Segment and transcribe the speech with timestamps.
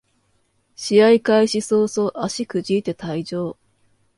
[0.75, 3.55] 試合開始そうそう足くじいて退場